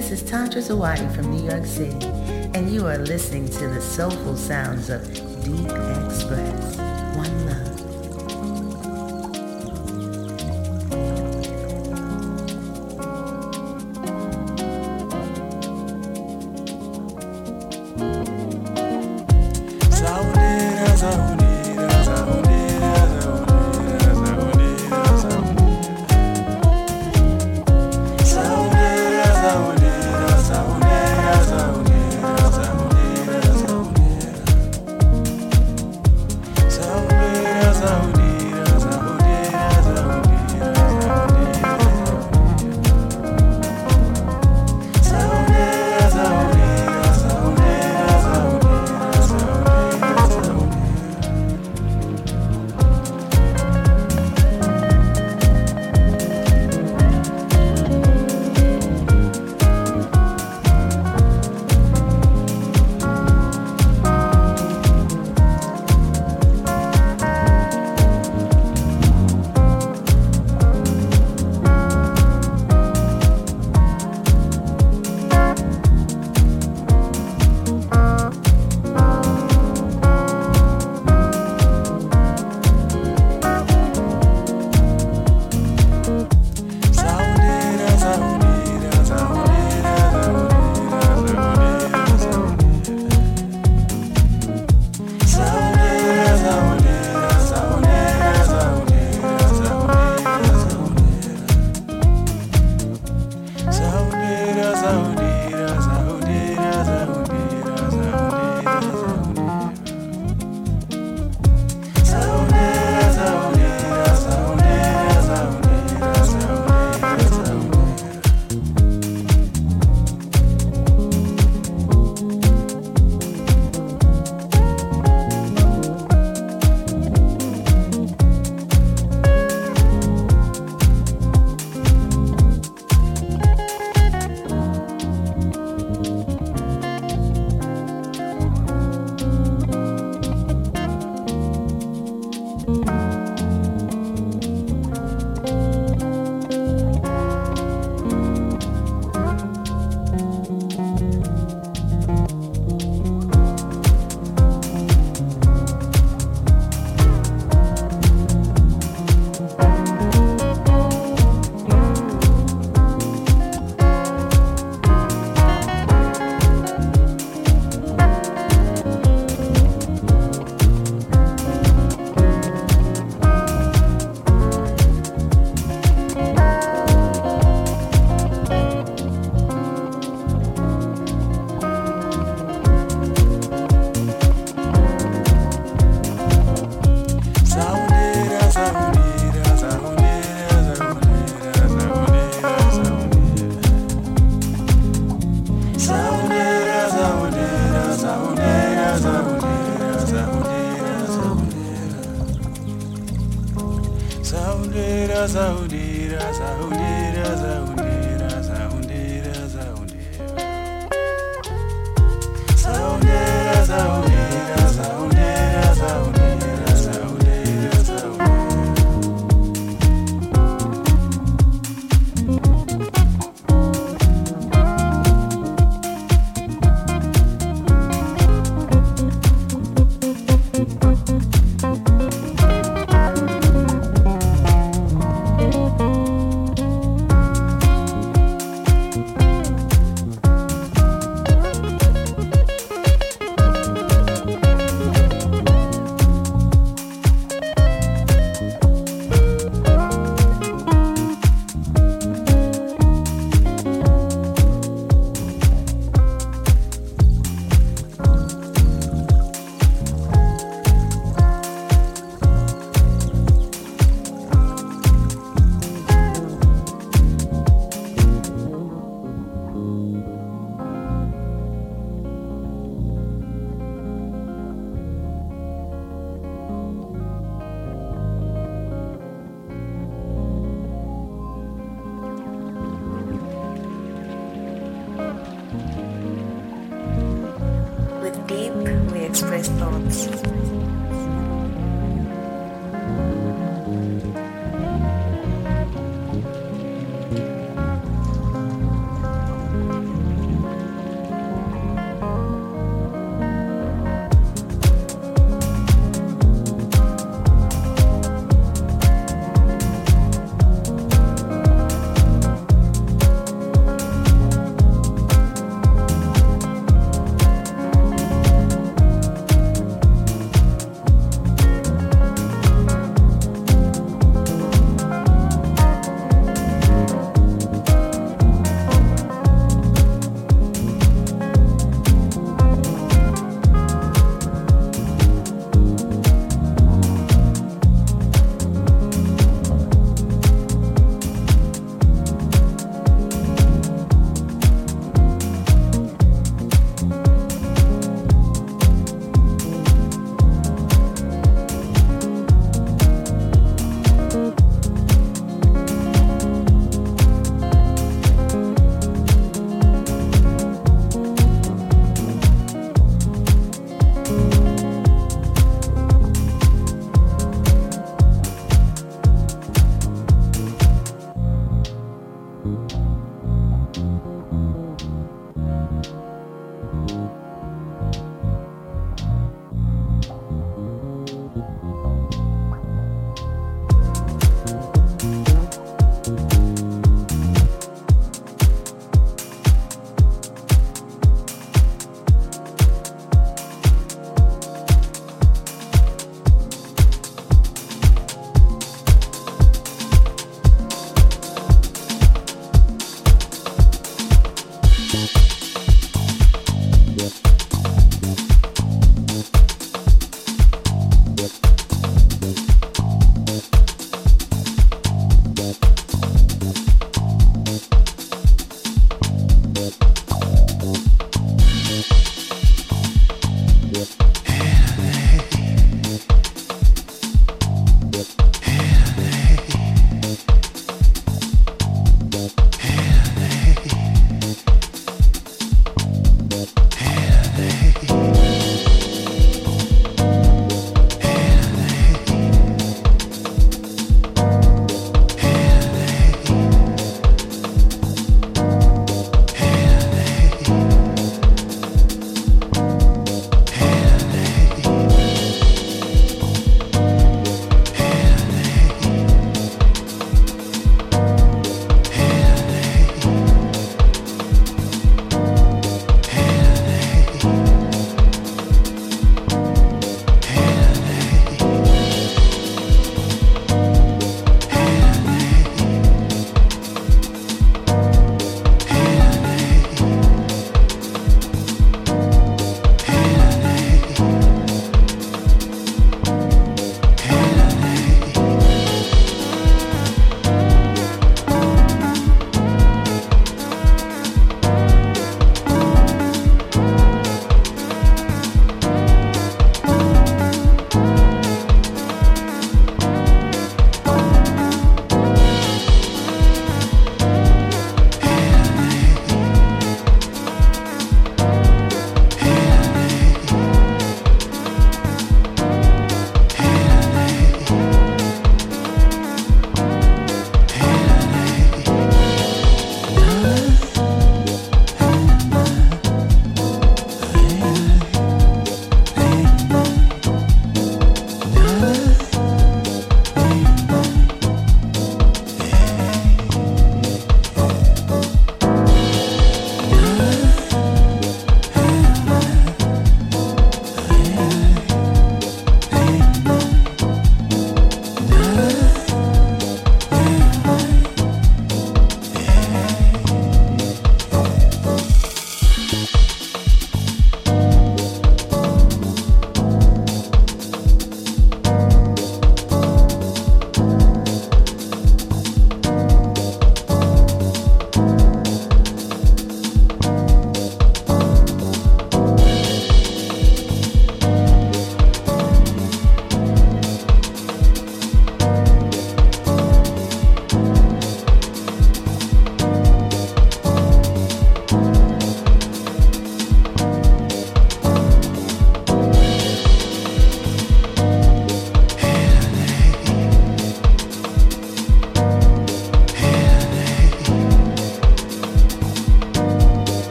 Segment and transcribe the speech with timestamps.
[0.00, 2.06] This is Tantra Zawadi from New York City,
[2.54, 5.04] and you are listening to the soulful sounds of
[5.44, 5.68] Deep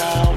[0.00, 0.27] I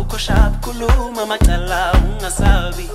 [0.00, 2.88] awukho shap khuluma macala ungasabi.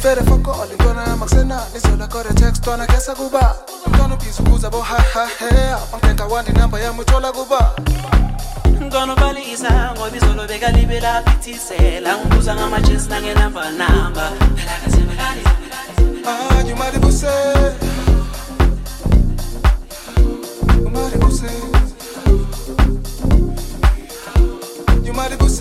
[0.00, 3.56] Fere fokole kona makusenani izola kodwa text tona kesa kuba.
[3.86, 7.74] Mntwana ubhizi ukuza bohahahe amdenka wandi namba yami kuba.
[8.80, 11.36] Mntwana ubalisa ngoba izolo bekalibe lapha
[12.18, 14.32] ngibuza ngamajesi nangenamba namba.
[16.58, 17.32] Anyumali buse
[20.86, 21.50] umali buse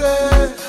[0.01, 0.60] say.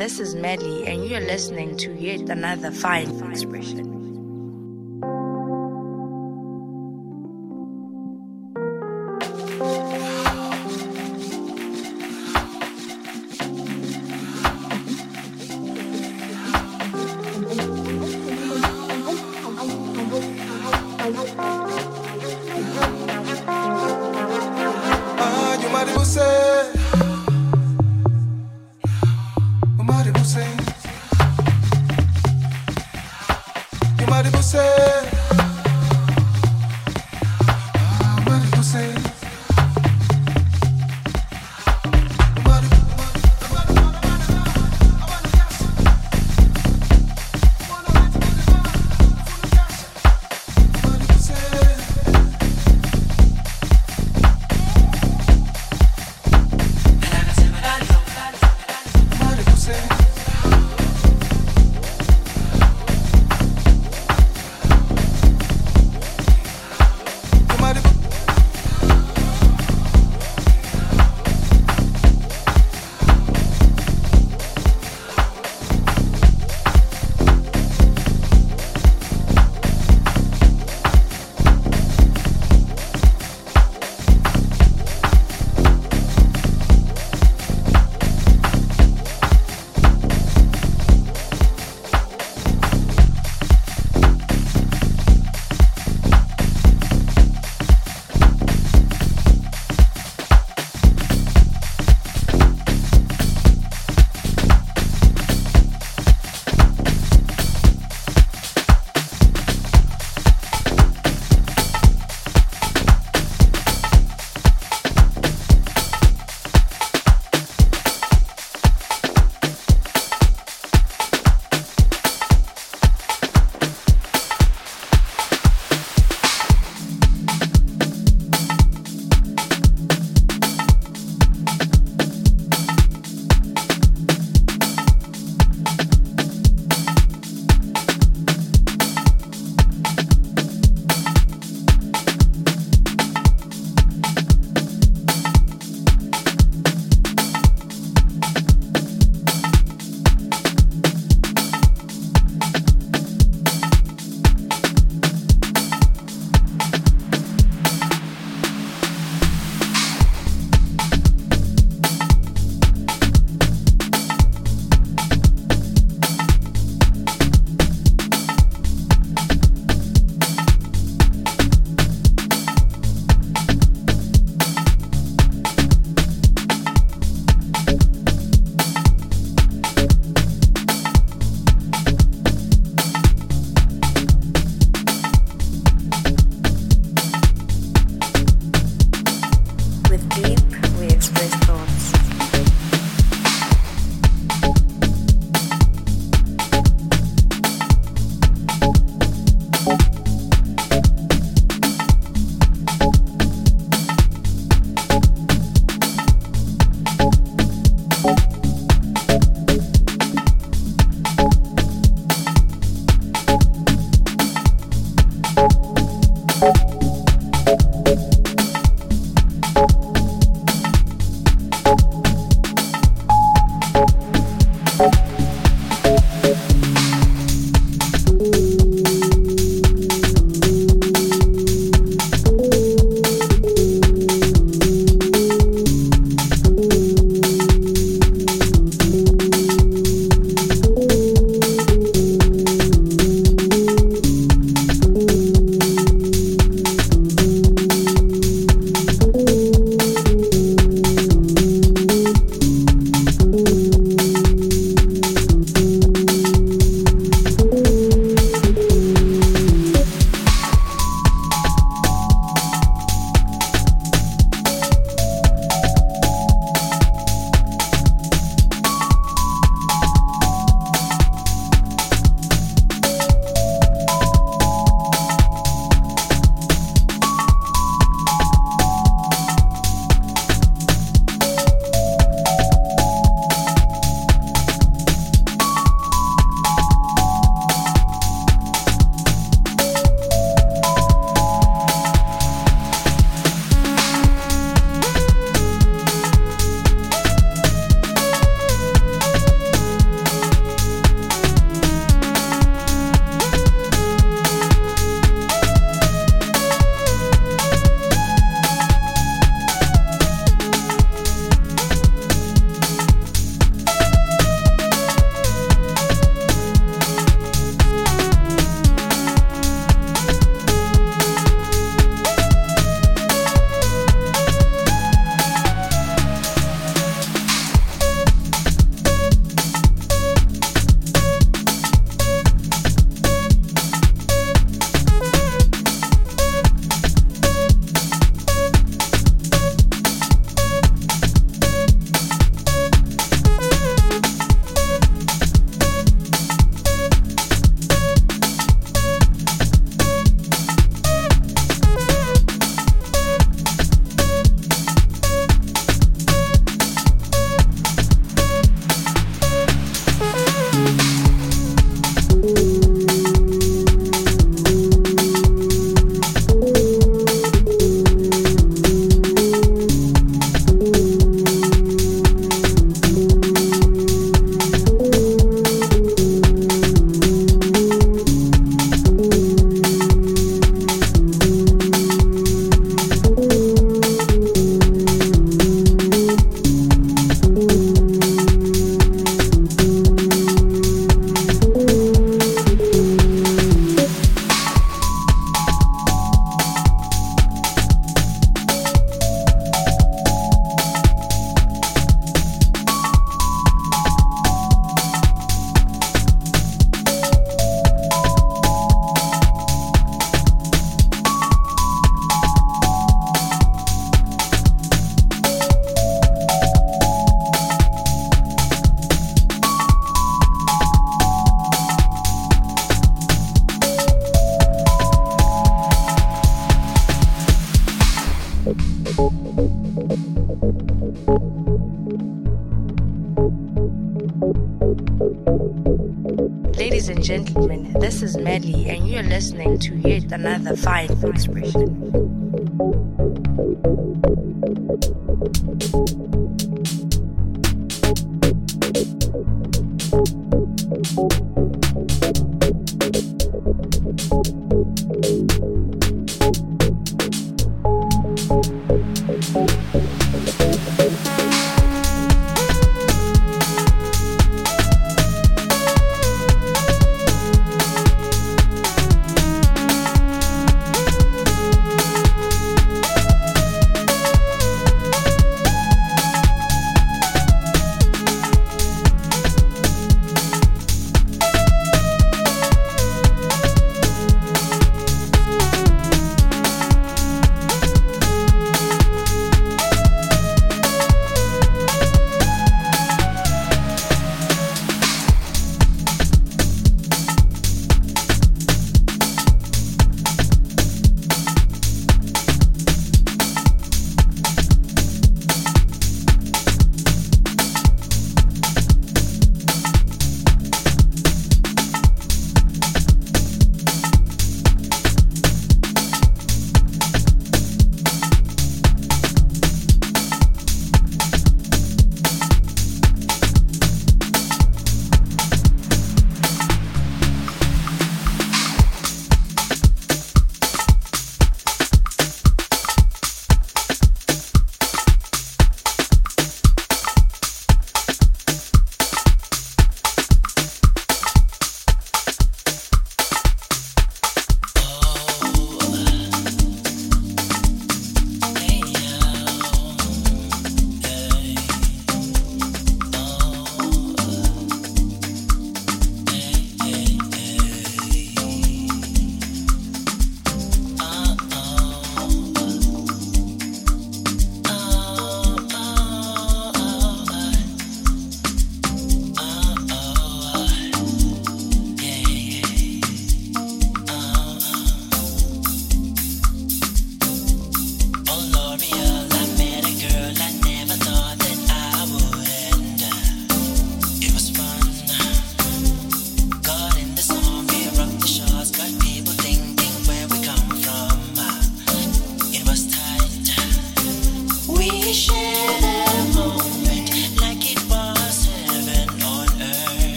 [0.00, 3.19] This is Melly, and you're listening to yet another fine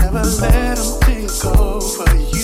[0.00, 2.37] Never let them take over you.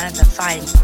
[0.00, 0.79] another fight.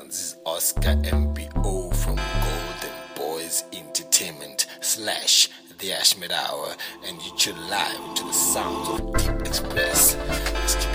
[0.00, 6.74] This is Oscar MBO from Golden Boys Entertainment slash The Ashmed Hour,
[7.06, 10.91] and you're live to the sounds of Deep Express.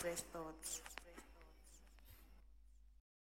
[0.00, 0.89] express thoughts.